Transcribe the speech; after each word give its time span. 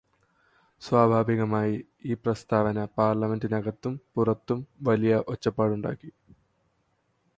സ്വാഭാവികമായും 0.81 1.81
ഈ 2.05 2.13
പ്രസ്താവന 2.13 2.85
പാർലമെന്റിനകത്തും 2.97 4.01
പുറത്തും 4.15 4.59
വലിയ 4.81 5.23
ഒച്ചപ്പാടുണ്ടാക്കി. 5.27 6.11